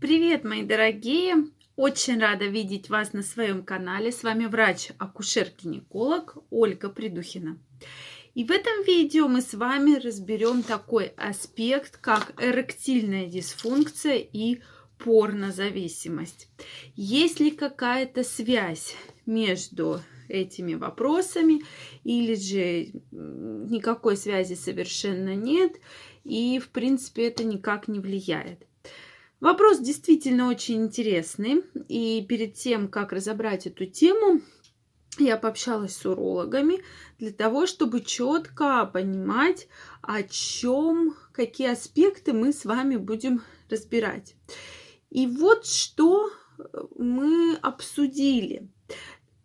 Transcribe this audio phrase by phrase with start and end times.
[0.00, 1.44] Привет, мои дорогие!
[1.76, 4.10] Очень рада видеть вас на своем канале.
[4.10, 7.58] С вами врач-акушер-гинеколог Ольга Придухина.
[8.34, 14.62] И в этом видео мы с вами разберем такой аспект, как эректильная дисфункция и
[14.96, 16.48] порнозависимость.
[16.96, 18.96] Есть ли какая-то связь
[19.26, 21.62] между этими вопросами
[22.04, 25.74] или же никакой связи совершенно нет
[26.24, 28.66] и в принципе это никак не влияет.
[29.40, 31.64] Вопрос действительно очень интересный.
[31.88, 34.42] И перед тем, как разобрать эту тему,
[35.18, 36.82] я пообщалась с урологами
[37.18, 39.68] для того, чтобы четко понимать,
[40.02, 44.34] о чем, какие аспекты мы с вами будем разбирать.
[45.10, 46.30] И вот что
[46.96, 48.68] мы обсудили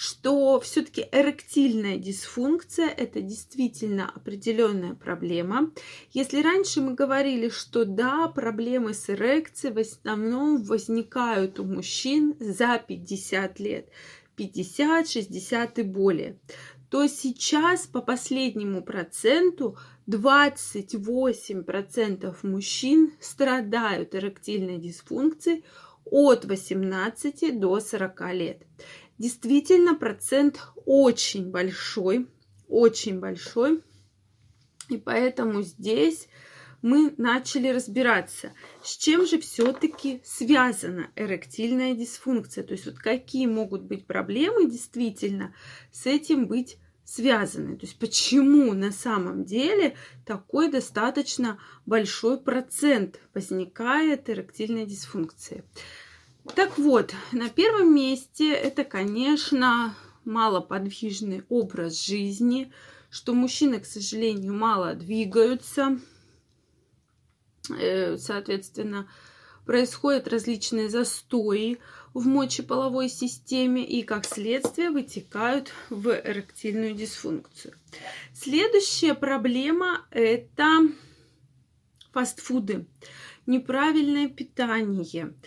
[0.00, 5.70] что все-таки эректильная дисфункция– это действительно определенная проблема.
[6.12, 12.78] Если раньше мы говорили, что да, проблемы с эрекцией в основном возникают у мужчин за
[12.78, 13.90] 50 лет,
[14.36, 16.38] 50, 60 и более,
[16.88, 19.76] то сейчас по последнему проценту
[20.08, 25.62] 28% мужчин страдают эректильной дисфункцией
[26.06, 28.62] от 18 до 40 лет.
[29.20, 32.26] Действительно, процент очень большой,
[32.68, 33.82] очень большой.
[34.88, 36.26] И поэтому здесь
[36.80, 42.64] мы начали разбираться, с чем же все-таки связана эректильная дисфункция.
[42.64, 45.54] То есть вот какие могут быть проблемы действительно
[45.92, 47.76] с этим быть связаны.
[47.76, 55.62] То есть почему на самом деле такой достаточно большой процент возникает эректильной дисфункции.
[56.54, 62.72] Так вот, на первом месте это, конечно, малоподвижный образ жизни,
[63.10, 65.98] что мужчины, к сожалению, мало двигаются,
[67.78, 69.08] э, соответственно,
[69.66, 71.78] происходят различные застои
[72.14, 77.74] в мочеполовой системе и, как следствие, вытекают в эректильную дисфункцию.
[78.32, 80.88] Следующая проблема– это
[82.12, 82.86] фастфуды,
[83.46, 85.34] неправильное питание–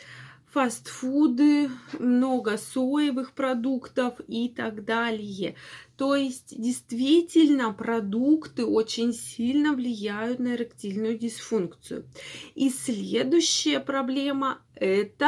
[0.53, 5.55] фастфуды, много соевых продуктов и так далее.
[5.97, 12.05] То есть действительно продукты очень сильно влияют на эректильную дисфункцию.
[12.53, 15.27] И следующая проблема это,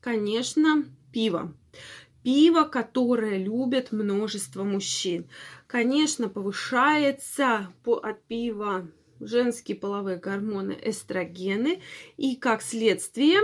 [0.00, 1.52] конечно, пиво.
[2.22, 5.28] Пиво, которое любят множество мужчин.
[5.66, 8.88] Конечно, повышается от пива
[9.18, 11.80] женские половые гормоны эстрогены
[12.16, 13.40] и как следствие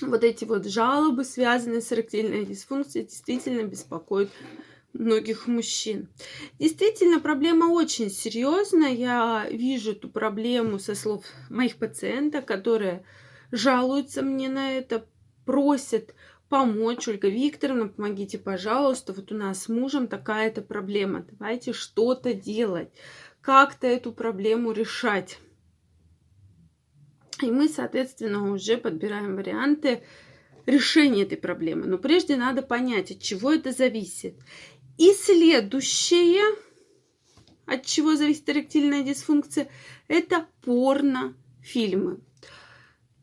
[0.00, 4.30] вот эти вот жалобы, связанные с эректильной дисфункцией, действительно беспокоят
[4.92, 6.08] многих мужчин.
[6.58, 8.92] Действительно, проблема очень серьезная.
[8.92, 13.04] Я вижу эту проблему со слов моих пациентов, которые
[13.50, 15.06] жалуются мне на это,
[15.44, 16.14] просят
[16.48, 17.08] помочь.
[17.08, 19.12] Ольга Викторовна, помогите, пожалуйста.
[19.12, 21.26] Вот у нас с мужем такая-то проблема.
[21.30, 22.90] Давайте что-то делать,
[23.40, 25.38] как-то эту проблему решать.
[27.44, 30.02] И мы, соответственно, уже подбираем варианты
[30.66, 31.86] решения этой проблемы.
[31.86, 34.34] Но прежде надо понять, от чего это зависит.
[34.98, 36.42] И следующее,
[37.66, 39.68] от чего зависит эректильная дисфункция,
[40.08, 42.20] это порнофильмы.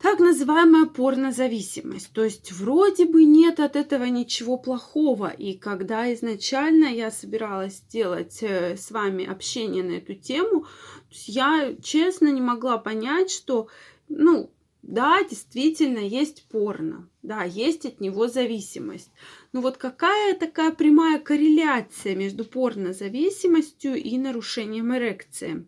[0.02, 2.12] Так называемая порнозависимость.
[2.12, 5.28] То есть вроде бы нет от этого ничего плохого.
[5.28, 10.66] И когда изначально я собиралась сделать э, с вами общение на эту тему,
[11.10, 13.68] я честно не могла понять, что
[14.08, 14.52] ну,
[14.82, 19.10] да, действительно, есть порно, да, есть от него зависимость.
[19.52, 25.66] Но вот какая такая прямая корреляция между порнозависимостью и нарушением эрекции?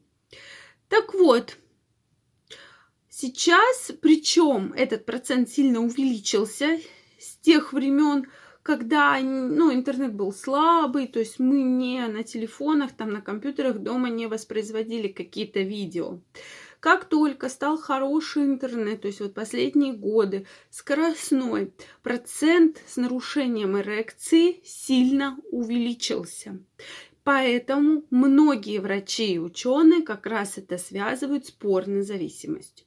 [0.88, 1.56] Так вот,
[3.08, 6.80] сейчас, причем этот процент сильно увеличился
[7.18, 8.26] с тех времен,
[8.64, 14.08] когда ну, интернет был слабый, то есть мы не на телефонах, там на компьютерах дома
[14.08, 16.18] не воспроизводили какие-то видео.
[16.84, 21.72] Как только стал хороший интернет, то есть вот последние годы, скоростной,
[22.02, 26.58] процент с нарушением эрекции сильно увеличился.
[27.22, 32.84] Поэтому многие врачи и ученые как раз это связывают с порнозависимостью.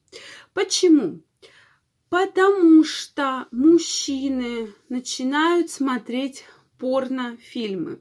[0.54, 1.24] Почему?
[2.10, 6.44] Потому что мужчины начинают смотреть
[6.78, 7.96] порнофильмы.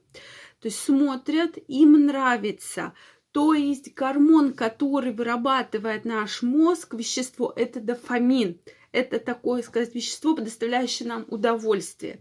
[0.61, 2.93] То есть смотрят, им нравится
[3.37, 8.59] то есть гормон, который вырабатывает наш мозг, вещество, это дофамин.
[8.93, 12.19] Это такое, сказать, вещество, предоставляющее нам удовольствие.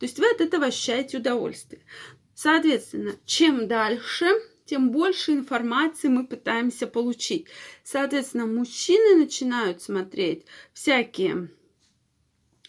[0.00, 1.82] То есть вы от этого ощущаете удовольствие.
[2.34, 4.26] Соответственно, чем дальше,
[4.64, 7.46] тем больше информации мы пытаемся получить.
[7.84, 11.48] Соответственно, мужчины начинают смотреть всякие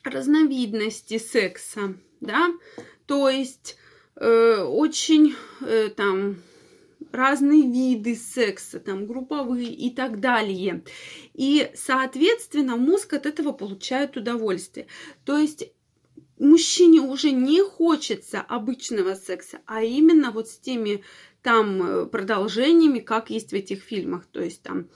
[0.03, 2.51] разновидности секса, да,
[3.07, 3.75] то есть
[4.17, 6.38] э, очень э, там
[7.12, 10.83] разные виды секса, там групповые и так далее.
[11.33, 14.88] И, соответственно, мозг от этого получает удовольствие.
[15.25, 15.71] То есть
[16.39, 21.04] мужчине уже не хочется обычного секса, а именно вот с теми
[21.42, 24.25] там продолжениями, как есть в этих фильмах.
[24.31, 24.88] То есть там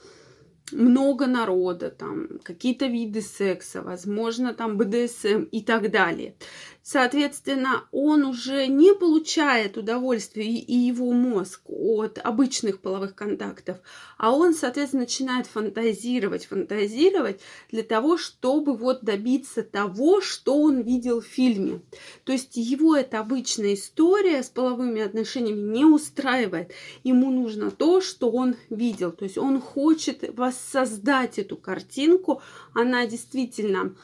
[0.72, 6.34] много народа, там какие-то виды секса, возможно, там БДСМ и так далее.
[6.84, 13.78] Соответственно, он уже не получает удовольствия и его мозг от обычных половых контактов,
[14.18, 17.40] а он, соответственно, начинает фантазировать, фантазировать
[17.70, 21.82] для того, чтобы вот добиться того, что он видел в фильме.
[22.24, 26.72] То есть его эта обычная история с половыми отношениями не устраивает.
[27.04, 29.12] Ему нужно то, что он видел.
[29.12, 32.42] То есть он хочет воссоздать эту картинку.
[32.74, 33.94] Она действительно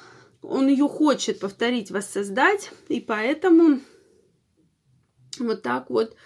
[0.42, 3.80] он ее хочет повторить, воссоздать, и поэтому
[5.38, 6.16] вот так вот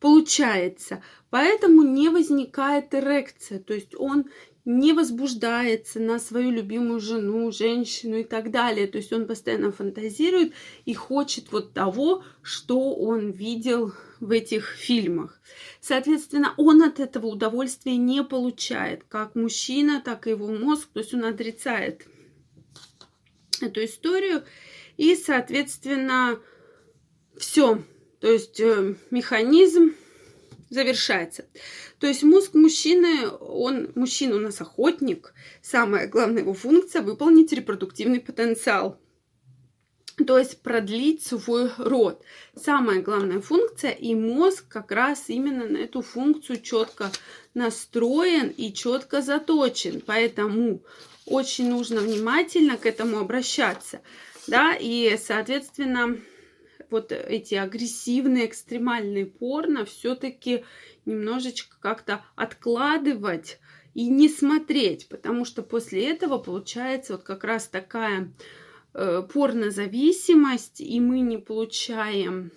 [0.00, 1.02] получается.
[1.30, 4.26] Поэтому не возникает эрекция, то есть он
[4.66, 8.88] не возбуждается на свою любимую жену, женщину и так далее.
[8.88, 10.52] То есть он постоянно фантазирует
[10.84, 15.40] и хочет вот того, что он видел в этих фильмах.
[15.80, 20.88] Соответственно, он от этого удовольствия не получает, как мужчина, так и его мозг.
[20.92, 22.08] То есть он отрицает
[23.62, 24.44] эту историю.
[24.96, 26.38] И, соответственно,
[27.38, 27.82] все.
[28.20, 29.94] То есть э, механизм
[30.70, 31.46] завершается.
[31.98, 35.32] То есть мозг мужчины, он, мужчина у нас охотник,
[35.62, 38.98] самая главная его функция выполнить репродуктивный потенциал.
[40.26, 42.22] То есть продлить свой род.
[42.54, 47.10] Самая главная функция, и мозг как раз именно на эту функцию четко
[47.52, 50.02] настроен и четко заточен.
[50.04, 50.82] Поэтому
[51.26, 54.00] очень нужно внимательно к этому обращаться,
[54.46, 56.16] да, и, соответственно,
[56.90, 60.64] вот эти агрессивные, экстремальные порно все-таки
[61.04, 63.58] немножечко как-то откладывать
[63.94, 68.32] и не смотреть, потому что после этого получается вот как раз такая
[68.94, 72.52] э, порнозависимость, и мы не получаем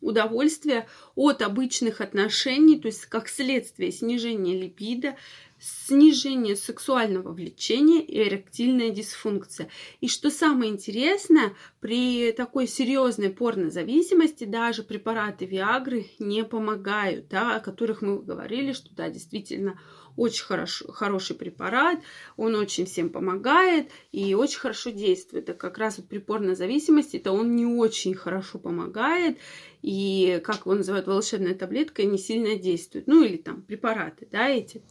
[0.00, 5.16] удовольствия от обычных отношений, то есть как следствие снижения либидо,
[5.62, 9.68] снижение сексуального влечения и эректильная дисфункция.
[10.00, 17.60] И что самое интересное, при такой серьезной порнозависимости даже препараты Виагры не помогают, да, о
[17.60, 19.78] которых мы говорили, что да, действительно
[20.16, 21.98] очень хорошо, хороший препарат,
[22.36, 25.48] он очень всем помогает и очень хорошо действует.
[25.48, 29.38] А как раз вот при порнозависимости то он не очень хорошо помогает,
[29.82, 33.08] и, как его называют, волшебная таблетка не сильно действует.
[33.08, 34.82] Ну, или там препараты, да, эти.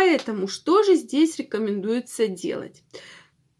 [0.00, 2.82] Поэтому что же здесь рекомендуется делать?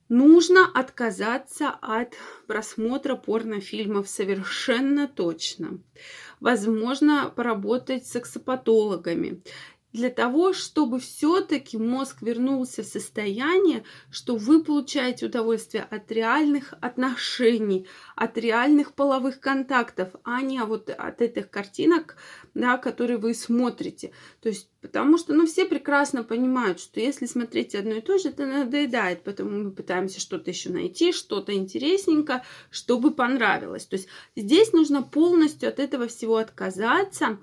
[0.09, 2.15] Нужно отказаться от
[2.47, 5.83] просмотра порнофильмов совершенно точно.
[6.41, 9.43] Возможно, поработать с сексопатологами
[9.93, 17.87] для того, чтобы все-таки мозг вернулся в состояние, что вы получаете удовольствие от реальных отношений,
[18.15, 22.17] от реальных половых контактов, а не вот от этих картинок,
[22.55, 24.13] да, которые вы смотрите.
[24.41, 28.29] То есть, потому что, ну, все прекрасно понимают, что если смотреть одно и то же,
[28.29, 33.87] это надоедает, поэтому мы пытаемся что-то еще найти, что-то интересненькое, чтобы понравилось.
[33.87, 37.38] То есть здесь нужно полностью от этого всего отказаться,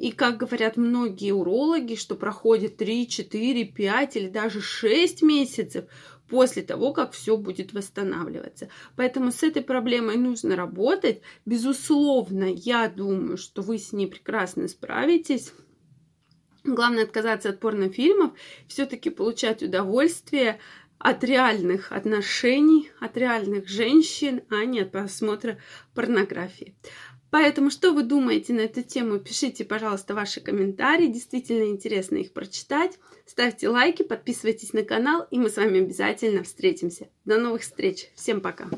[0.00, 5.84] и, как говорят многие урологи, что проходит 3, 4, 5 или даже 6 месяцев
[6.26, 8.70] после того, как все будет восстанавливаться.
[8.96, 11.20] Поэтому с этой проблемой нужно работать.
[11.44, 15.52] Безусловно, я думаю, что вы с ней прекрасно справитесь.
[16.64, 18.32] Главное отказаться от порнофильмов,
[18.68, 20.60] все-таки получать удовольствие
[21.00, 25.58] от реальных отношений, от реальных женщин, а не от просмотра
[25.94, 26.76] порнографии.
[27.30, 31.06] Поэтому, что вы думаете на эту тему, пишите, пожалуйста, ваши комментарии.
[31.06, 32.98] Действительно интересно их прочитать.
[33.24, 37.08] Ставьте лайки, подписывайтесь на канал, и мы с вами обязательно встретимся.
[37.24, 38.10] До новых встреч.
[38.16, 38.68] Всем пока.